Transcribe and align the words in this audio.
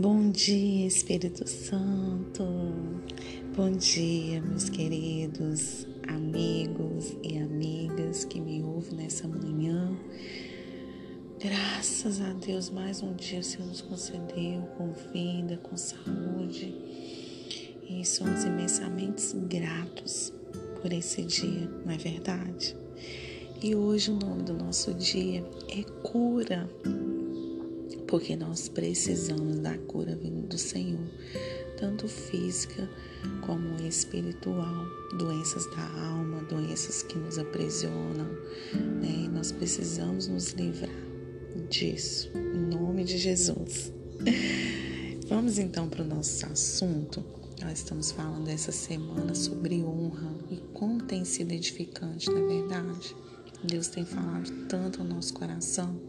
Bom 0.00 0.30
dia, 0.30 0.86
Espírito 0.86 1.46
Santo. 1.46 2.42
Bom 3.54 3.70
dia, 3.72 4.40
meus 4.40 4.70
queridos 4.70 5.86
amigos 6.08 7.14
e 7.22 7.36
amigas 7.36 8.24
que 8.24 8.40
me 8.40 8.62
ouvem 8.62 8.94
nessa 8.94 9.28
manhã. 9.28 9.94
Graças 11.38 12.18
a 12.22 12.32
Deus, 12.32 12.70
mais 12.70 13.02
um 13.02 13.12
dia 13.12 13.40
o 13.40 13.42
Senhor 13.42 13.66
nos 13.66 13.82
concedeu 13.82 14.62
com 14.78 14.90
vida, 15.12 15.58
com 15.58 15.76
saúde. 15.76 16.74
E 17.86 18.02
somos 18.02 18.44
imensamente 18.44 19.36
gratos 19.50 20.32
por 20.80 20.90
esse 20.94 21.22
dia, 21.24 21.70
não 21.84 21.92
é 21.92 21.98
verdade? 21.98 22.74
E 23.62 23.74
hoje 23.74 24.10
o 24.10 24.14
nome 24.14 24.44
do 24.44 24.54
nosso 24.54 24.94
dia 24.94 25.44
é 25.68 25.82
cura 26.02 26.66
porque 28.10 28.34
nós 28.34 28.68
precisamos 28.68 29.60
da 29.60 29.78
cura 29.78 30.16
vindo 30.16 30.48
do 30.48 30.58
Senhor, 30.58 30.98
tanto 31.78 32.08
física 32.08 32.90
como 33.40 33.80
espiritual, 33.86 34.84
doenças 35.16 35.64
da 35.70 36.08
alma, 36.08 36.42
doenças 36.42 37.04
que 37.04 37.16
nos 37.16 37.38
aprisionam, 37.38 38.26
né? 39.00 39.30
Nós 39.32 39.52
precisamos 39.52 40.26
nos 40.26 40.50
livrar 40.50 40.90
disso, 41.68 42.30
em 42.34 42.76
nome 42.76 43.04
de 43.04 43.16
Jesus. 43.16 43.92
Vamos 45.28 45.60
então 45.60 45.88
para 45.88 46.02
o 46.02 46.06
nosso 46.06 46.44
assunto. 46.46 47.24
Nós 47.62 47.78
estamos 47.78 48.10
falando 48.10 48.48
essa 48.48 48.72
semana 48.72 49.36
sobre 49.36 49.84
honra 49.84 50.34
e 50.50 50.56
como 50.72 51.00
tem 51.04 51.24
sido 51.24 51.52
edificante, 51.52 52.28
na 52.28 52.40
é 52.40 52.46
verdade. 52.46 53.14
Deus 53.62 53.86
tem 53.88 54.04
falado 54.04 54.50
tanto 54.66 55.00
ao 55.00 55.06
nosso 55.06 55.32
coração 55.34 56.00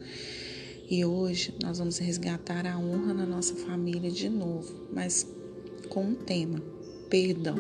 e 0.92 1.06
hoje 1.06 1.54
nós 1.64 1.80
vamos 1.80 2.00
resgatar 2.00 2.68
a 2.68 2.78
honra 2.78 3.14
na 3.14 3.26
nossa 3.26 3.56
família 3.56 4.12
de 4.12 4.28
novo, 4.28 4.90
mas 4.92 5.26
com 5.88 6.04
um 6.04 6.16
tema: 6.16 6.62
perdão. 7.10 7.56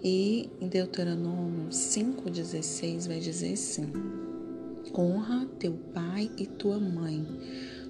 E 0.00 0.48
em 0.60 0.68
Deuteronômio 0.68 1.70
5,16 1.70 3.08
vai 3.08 3.18
dizer 3.18 3.54
assim: 3.54 3.92
Honra 4.96 5.44
teu 5.58 5.72
pai 5.92 6.30
e 6.38 6.46
tua 6.46 6.78
mãe, 6.78 7.26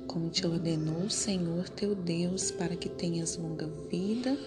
como 0.07 0.31
te 0.31 0.47
ordenou 0.47 1.03
o 1.03 1.11
Senhor 1.11 1.69
teu 1.69 1.95
Deus, 1.95 2.51
para 2.51 2.77
que 2.77 2.89
tenhas 2.89 3.37
longa 3.37 3.69
vida 3.91 4.39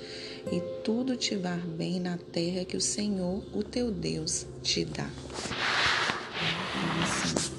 e 0.52 0.60
tudo 0.84 1.16
te 1.16 1.36
vá 1.36 1.56
bem 1.56 2.00
na 2.00 2.18
terra 2.18 2.66
que 2.66 2.76
o 2.76 2.82
Senhor, 2.82 3.44
o 3.54 3.62
teu 3.62 3.92
Deus, 3.92 4.48
te 4.64 4.86
dá. 4.86 5.08
Então, 6.72 7.04
assim, 7.04 7.59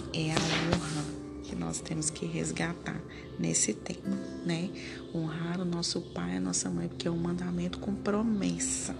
nós 1.70 1.80
temos 1.80 2.10
que 2.10 2.26
resgatar 2.26 3.00
nesse 3.38 3.72
tempo, 3.72 4.10
né? 4.44 4.70
Honrar 5.14 5.60
o 5.60 5.64
nosso 5.64 6.00
pai 6.00 6.32
e 6.32 6.36
a 6.38 6.40
nossa 6.40 6.68
mãe, 6.68 6.88
porque 6.88 7.06
é 7.06 7.10
um 7.12 7.16
mandamento 7.16 7.78
com 7.78 7.94
promessa. 7.94 8.92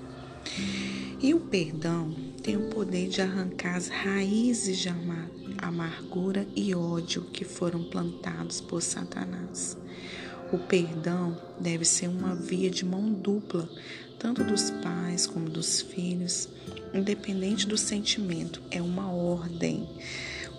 E 1.21 1.35
o 1.35 1.41
perdão 1.41 2.15
tem 2.41 2.57
o 2.57 2.71
poder 2.71 3.09
de 3.09 3.21
arrancar 3.21 3.75
as 3.75 3.89
raízes 3.89 4.79
de 4.79 4.89
amargura 5.59 6.47
e 6.55 6.73
ódio 6.73 7.23
que 7.23 7.45
foram 7.45 7.83
plantados 7.83 8.61
por 8.61 8.81
Satanás. 8.81 9.77
O 10.53 10.59
perdão 10.59 11.37
deve 11.59 11.85
ser 11.85 12.07
uma 12.07 12.37
via 12.37 12.71
de 12.71 12.85
mão 12.85 13.13
dupla, 13.13 13.69
tanto 14.17 14.45
dos 14.45 14.71
pais 14.71 15.27
como 15.27 15.51
dos 15.51 15.81
filhos, 15.83 16.49
independente 16.95 17.67
do 17.67 17.77
sentimento, 17.77 18.63
é 18.71 18.81
uma 18.81 19.11
ordem. 19.11 19.89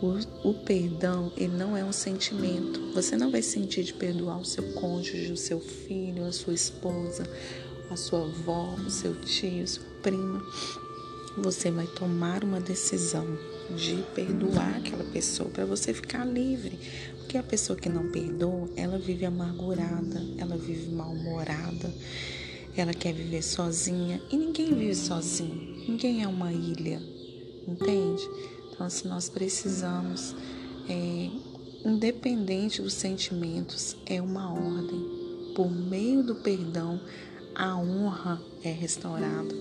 O, 0.02 0.50
o, 0.50 0.54
perdão, 0.56 1.32
ele 1.38 1.56
não 1.56 1.78
é 1.78 1.84
um 1.86 1.92
sentimento. 1.92 2.92
Você 2.94 3.16
não 3.16 3.30
vai 3.30 3.44
sentir 3.44 3.84
de 3.84 3.94
perdoar 3.94 4.40
o 4.40 4.46
seu 4.46 4.64
cônjuge, 4.74 5.32
o 5.32 5.38
seu 5.38 5.60
filho, 5.60 6.26
a 6.26 6.32
sua 6.32 6.54
esposa, 6.54 7.24
a 7.90 7.96
sua 7.96 8.24
avó, 8.26 8.74
o 8.86 8.90
seu 8.90 9.14
tio, 9.22 9.68
sua 9.68 9.84
prima. 10.02 10.44
Você 11.38 11.70
vai 11.70 11.86
tomar 11.86 12.44
uma 12.44 12.60
decisão 12.60 13.28
de 13.76 14.04
perdoar 14.16 14.78
aquela 14.78 15.04
pessoa 15.04 15.50
para 15.50 15.66
você 15.66 15.94
ficar 15.94 16.26
livre. 16.26 16.80
Porque 17.20 17.38
a 17.38 17.44
pessoa 17.44 17.78
que 17.78 17.88
não 17.88 18.12
perdoa, 18.12 18.70
ela 18.76 18.98
vive 18.98 19.26
amargurada, 19.26 20.26
ela 20.38 20.58
vive 20.58 20.90
mal-humorada, 20.90 21.94
ela 22.76 22.94
quer 22.94 23.14
viver 23.14 23.44
sozinha 23.44 24.20
e 24.32 24.36
ninguém 24.36 24.74
vive 24.74 24.96
sozinho. 24.96 25.86
Ninguém 25.88 26.24
é 26.24 26.28
uma 26.28 26.52
ilha, 26.52 27.02
entende? 27.68 28.28
Então, 28.72 28.90
se 28.90 29.08
nós 29.08 29.30
precisamos, 29.30 30.34
é, 30.90 31.30
independente 31.86 32.82
dos 32.82 32.94
sentimentos, 32.94 33.96
é 34.06 34.22
uma 34.22 34.52
ordem. 34.52 35.54
Por 35.56 35.70
meio 35.70 36.24
do 36.24 36.36
perdão, 36.36 37.00
a 37.54 37.76
honra 37.78 38.42
é 38.64 38.72
restaurada. 38.72 39.54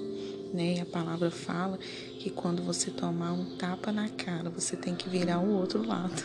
Né? 0.55 0.77
E 0.77 0.81
a 0.81 0.87
palavra 0.87 1.31
fala 1.31 1.79
que 2.19 2.31
quando 2.31 2.63
você 2.63 2.91
tomar 2.91 3.33
um 3.33 3.57
tapa 3.57 3.93
na 3.93 4.09
cara, 4.09 4.51
você 4.51 4.77
tem 4.77 4.95
que 4.95 5.09
virar 5.09 5.41
o 5.41 5.51
outro 5.55 5.87
lado. 5.87 6.23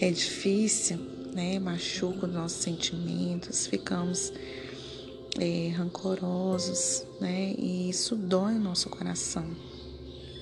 É 0.00 0.10
difícil, 0.10 0.98
né? 1.32 1.58
Machuca 1.60 2.26
os 2.26 2.32
nossos 2.32 2.60
sentimentos, 2.60 3.68
ficamos 3.68 4.32
é, 5.38 5.68
rancorosos, 5.68 7.04
né? 7.20 7.54
E 7.56 7.88
isso 7.88 8.16
dói 8.16 8.54
o 8.54 8.60
nosso 8.60 8.88
coração 8.88 9.46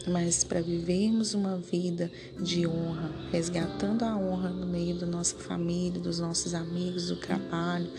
mas 0.07 0.45
para 0.45 0.61
vivermos 0.61 1.35
uma 1.35 1.57
vida 1.57 2.11
de 2.41 2.67
honra, 2.67 3.11
resgatando 3.31 4.03
a 4.03 4.17
honra 4.17 4.51
no 4.51 4.67
meio 4.67 4.99
da 4.99 5.07
nossa 5.07 5.37
família, 5.37 6.01
dos 6.01 6.19
nossos 6.19 6.55
amigos, 6.55 7.09
do 7.09 7.17
trabalho, 7.17 7.91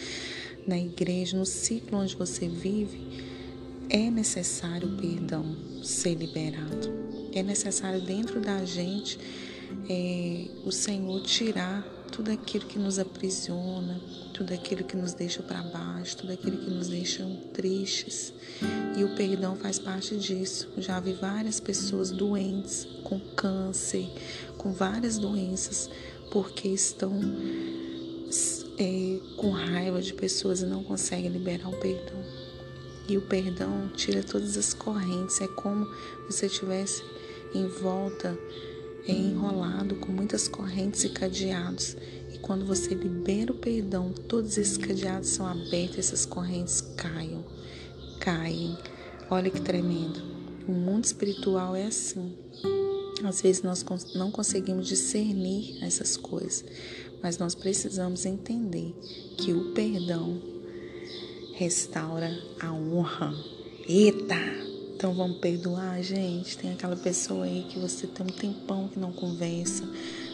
na 0.68 0.78
igreja, 0.78 1.38
no 1.38 1.46
ciclo 1.46 2.00
onde 2.00 2.16
você 2.16 2.48
vive, 2.48 3.26
é 3.90 4.10
necessário 4.10 4.88
o 4.88 4.98
perdão 4.98 5.56
ser 5.84 6.16
liberado. 6.16 6.92
É 7.34 7.44
necessário 7.44 8.02
dentro 8.02 8.40
da 8.42 8.64
gente 8.66 9.20
é, 9.90 10.48
o 10.66 10.72
Senhor 10.72 11.22
tirar 11.22 12.01
tudo 12.12 12.30
aquilo 12.32 12.66
que 12.66 12.78
nos 12.78 13.00
aprisiona, 13.00 14.00
tudo 14.34 14.54
aquilo 14.54 14.84
que 14.84 14.98
nos 14.98 15.14
deixa 15.14 15.42
para 15.42 15.64
baixo, 15.64 16.18
tudo 16.18 16.34
aquilo 16.34 16.58
que 16.58 16.70
nos 16.70 16.90
deixa 16.90 17.26
tristes. 17.54 18.34
E 18.98 19.04
o 19.04 19.16
perdão 19.16 19.56
faz 19.56 19.80
parte 19.80 20.18
disso. 20.18 20.70
Já 20.78 21.00
vi 21.00 21.14
várias 21.14 21.60
pessoas 21.60 22.12
doentes, 22.12 22.86
com 23.04 23.20
câncer, 23.20 24.08
com 24.58 24.74
várias 24.74 25.18
doenças, 25.18 25.90
porque 26.30 26.68
estão 26.68 27.14
é, 28.78 29.20
com 29.38 29.52
raiva 29.52 30.02
de 30.02 30.14
pessoas 30.14 30.62
e 30.62 30.66
não 30.66 30.84
conseguem 30.84 31.32
liberar 31.32 31.70
o 31.70 31.80
perdão. 31.80 32.22
E 33.08 33.18
o 33.18 33.22
perdão 33.22 33.90
tira 33.96 34.22
todas 34.22 34.58
as 34.58 34.74
correntes. 34.74 35.40
É 35.40 35.48
como 35.48 35.86
se 36.30 36.38
você 36.38 36.50
tivesse 36.50 37.04
em 37.54 37.68
volta 37.68 38.38
é 39.08 39.12
enrolado 39.12 39.96
com 39.96 40.12
muitas 40.12 40.48
correntes 40.48 41.04
e 41.04 41.10
cadeados. 41.10 41.96
E 42.34 42.38
quando 42.40 42.66
você 42.66 42.94
libera 42.94 43.52
o 43.52 43.56
perdão, 43.56 44.14
todos 44.28 44.58
esses 44.58 44.78
cadeados 44.78 45.30
são 45.30 45.46
abertos, 45.46 45.98
essas 45.98 46.26
correntes 46.26 46.82
caem, 46.96 47.44
caem. 48.20 48.78
Olha 49.30 49.50
que 49.50 49.62
tremendo. 49.62 50.22
O 50.68 50.72
mundo 50.72 51.06
espiritual 51.06 51.76
é 51.76 51.86
assim. 51.86 52.36
Às 53.24 53.42
vezes 53.42 53.62
nós 53.62 53.86
não 54.16 54.32
conseguimos 54.32 54.88
discernir 54.88 55.84
essas 55.84 56.18
coisas, 56.18 56.66
mas 57.22 57.38
nós 57.38 57.54
precisamos 57.54 58.26
entender 58.26 58.96
que 59.38 59.54
o 59.54 59.74
perdão 59.74 60.42
restaura 61.54 62.32
a 62.60 62.74
honra. 62.74 63.34
Eita! 63.88 64.71
Então 65.02 65.16
vamos 65.16 65.40
perdoar, 65.40 66.00
gente. 66.04 66.56
Tem 66.56 66.74
aquela 66.74 66.96
pessoa 66.96 67.46
aí 67.46 67.66
que 67.68 67.80
você 67.80 68.06
tem 68.06 68.24
um 68.24 68.30
tempão 68.30 68.88
que 68.88 69.00
não 69.00 69.12
conversa, 69.12 69.84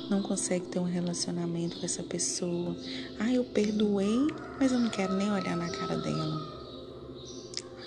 não 0.09 0.21
consegue 0.21 0.67
ter 0.67 0.77
um 0.77 0.83
relacionamento 0.83 1.79
com 1.79 1.85
essa 1.85 2.03
pessoa. 2.03 2.75
Ah, 3.17 3.31
eu 3.31 3.45
perdoei, 3.45 4.27
mas 4.59 4.73
eu 4.73 4.79
não 4.79 4.89
quero 4.89 5.15
nem 5.15 5.31
olhar 5.31 5.55
na 5.55 5.69
cara 5.69 5.95
dela. 5.95 6.41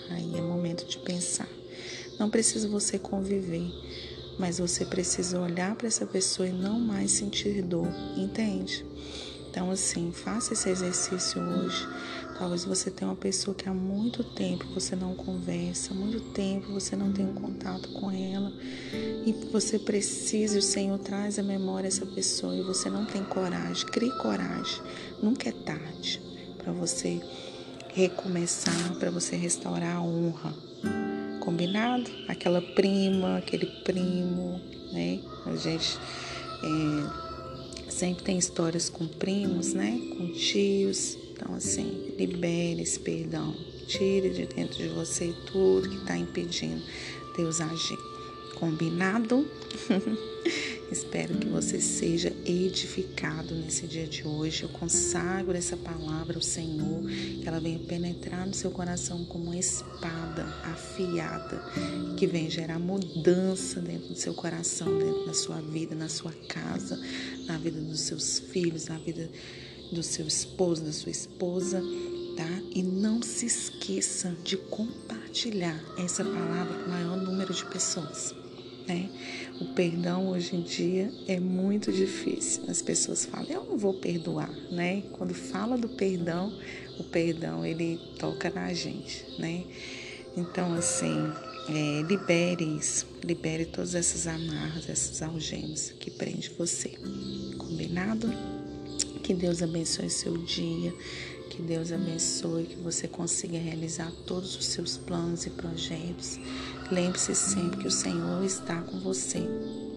Aí 0.08 0.34
é 0.34 0.40
momento 0.40 0.86
de 0.86 0.96
pensar. 1.00 1.50
Não 2.18 2.30
precisa 2.30 2.66
você 2.66 2.98
conviver, 2.98 3.70
mas 4.38 4.58
você 4.58 4.86
precisa 4.86 5.38
olhar 5.38 5.74
para 5.74 5.86
essa 5.86 6.06
pessoa 6.06 6.48
e 6.48 6.52
não 6.52 6.80
mais 6.80 7.10
sentir 7.10 7.60
dor, 7.60 7.92
entende? 8.16 8.86
Então, 9.50 9.70
assim, 9.70 10.12
faça 10.12 10.54
esse 10.54 10.70
exercício 10.70 11.42
hoje 11.42 11.86
Talvez 12.40 12.64
você 12.64 12.90
tenha 12.90 13.10
uma 13.10 13.16
pessoa 13.18 13.54
que 13.54 13.68
há 13.68 13.74
muito 13.74 14.24
tempo 14.24 14.64
você 14.72 14.96
não 14.96 15.14
conversa, 15.14 15.92
muito 15.92 16.20
tempo 16.32 16.72
você 16.72 16.96
não 16.96 17.12
tem 17.12 17.26
um 17.26 17.34
contato 17.34 17.90
com 17.90 18.10
ela 18.10 18.50
e 19.26 19.34
você 19.52 19.78
precisa, 19.78 20.58
o 20.58 20.62
Senhor 20.62 20.98
traz 21.00 21.38
à 21.38 21.42
memória 21.42 21.86
essa 21.86 22.06
pessoa 22.06 22.56
e 22.56 22.62
você 22.62 22.88
não 22.88 23.04
tem 23.04 23.22
coragem. 23.24 23.86
Crie 23.88 24.10
coragem. 24.16 24.80
Nunca 25.22 25.50
é 25.50 25.52
tarde 25.52 26.18
para 26.56 26.72
você 26.72 27.20
recomeçar, 27.92 28.94
para 28.98 29.10
você 29.10 29.36
restaurar 29.36 29.96
a 29.96 30.00
honra. 30.00 30.54
Combinado? 31.40 32.10
Aquela 32.26 32.62
prima, 32.62 33.36
aquele 33.36 33.66
primo, 33.84 34.58
né? 34.94 35.20
A 35.44 35.56
gente. 35.56 35.98
É, 36.64 37.90
sempre 37.90 38.24
tem 38.24 38.38
histórias 38.38 38.88
com 38.88 39.06
primos, 39.06 39.74
né? 39.74 40.00
Com 40.16 40.32
tios. 40.32 41.18
Então, 41.40 41.54
assim, 41.54 42.12
libere 42.18 42.82
esse 42.82 43.00
perdão. 43.00 43.56
Tire 43.86 44.28
de 44.28 44.44
dentro 44.44 44.76
de 44.76 44.88
você 44.88 45.34
tudo 45.50 45.88
que 45.88 45.96
está 45.96 46.14
impedindo 46.14 46.82
Deus 47.34 47.62
agir. 47.62 47.98
Combinado? 48.56 49.48
Espero 50.92 51.38
que 51.38 51.48
você 51.48 51.80
seja 51.80 52.30
edificado 52.44 53.54
nesse 53.54 53.86
dia 53.86 54.06
de 54.06 54.26
hoje. 54.26 54.64
Eu 54.64 54.68
consagro 54.68 55.56
essa 55.56 55.78
palavra 55.78 56.36
ao 56.36 56.42
Senhor, 56.42 57.04
que 57.40 57.48
ela 57.48 57.58
venha 57.58 57.78
penetrar 57.78 58.46
no 58.46 58.52
seu 58.52 58.70
coração 58.70 59.24
como 59.24 59.44
uma 59.44 59.56
espada 59.56 60.44
afiada, 60.64 61.64
que 62.18 62.26
venha 62.26 62.50
gerar 62.50 62.78
mudança 62.78 63.80
dentro 63.80 64.08
do 64.08 64.16
seu 64.16 64.34
coração, 64.34 64.98
dentro 64.98 65.24
da 65.24 65.32
sua 65.32 65.60
vida, 65.62 65.94
na 65.94 66.08
sua 66.08 66.32
casa, 66.48 67.00
na 67.46 67.56
vida 67.56 67.80
dos 67.80 68.00
seus 68.00 68.40
filhos, 68.40 68.88
na 68.88 68.98
vida 68.98 69.30
do 69.92 70.02
seu 70.02 70.26
esposo, 70.26 70.84
da 70.84 70.92
sua 70.92 71.10
esposa, 71.10 71.82
tá? 72.36 72.62
E 72.74 72.82
não 72.82 73.22
se 73.22 73.46
esqueça 73.46 74.36
de 74.44 74.56
compartilhar 74.56 75.80
essa 75.98 76.24
palavra 76.24 76.78
com 76.78 76.86
o 76.86 76.88
maior 76.88 77.16
número 77.16 77.52
de 77.52 77.64
pessoas 77.66 78.34
né? 78.90 79.08
O 79.60 79.66
perdão 79.66 80.28
hoje 80.30 80.56
em 80.56 80.62
dia 80.62 81.12
é 81.28 81.38
muito 81.38 81.92
difícil. 81.92 82.64
As 82.68 82.82
pessoas 82.82 83.24
falam, 83.24 83.46
eu 83.48 83.64
não 83.64 83.78
vou 83.78 83.94
perdoar, 83.94 84.50
né? 84.70 85.02
Quando 85.12 85.32
fala 85.32 85.78
do 85.78 85.88
perdão, 85.88 86.52
o 86.98 87.04
perdão 87.04 87.64
ele 87.64 88.00
toca 88.18 88.50
na 88.50 88.72
gente, 88.72 89.24
né? 89.38 89.64
Então, 90.36 90.74
assim, 90.74 91.16
é, 91.68 92.02
libere 92.02 92.64
isso, 92.64 93.06
libere 93.22 93.64
todas 93.64 93.94
essas 93.94 94.26
amarras, 94.26 94.88
essas 94.88 95.22
algemas 95.22 95.92
que 95.98 96.10
prende 96.10 96.50
você. 96.58 96.90
Combinado? 97.58 98.28
Que 99.22 99.34
Deus 99.34 99.62
abençoe 99.62 100.10
seu 100.10 100.36
dia, 100.38 100.92
que 101.50 101.62
Deus 101.62 101.92
abençoe, 101.92 102.64
que 102.64 102.76
você 102.76 103.06
consiga 103.06 103.58
realizar 103.58 104.10
todos 104.26 104.56
os 104.56 104.66
seus 104.66 104.96
planos 104.96 105.46
e 105.46 105.50
projetos. 105.50 106.38
Lembre-se 106.90 107.34
sempre 107.34 107.80
que 107.80 107.86
o 107.86 107.90
Senhor 107.90 108.44
está 108.44 108.80
com 108.82 108.98
você. 109.00 109.40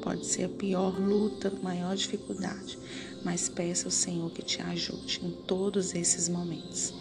Pode 0.02 0.26
ser 0.26 0.44
a 0.44 0.50
pior 0.50 1.00
luta, 1.00 1.48
a 1.48 1.64
maior 1.64 1.96
dificuldade, 1.96 2.78
mas 3.24 3.48
peça 3.48 3.88
ao 3.88 3.92
Senhor 3.92 4.30
que 4.32 4.42
te 4.42 4.62
ajude 4.62 5.22
em 5.24 5.32
todos 5.32 5.96
esses 5.96 6.28
momentos, 6.28 6.94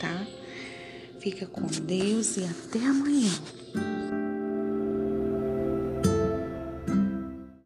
tá? 0.00 0.26
Fica 1.20 1.46
com 1.46 1.66
Deus 1.66 2.36
e 2.36 2.44
até 2.44 2.78
amanhã. 2.78 3.30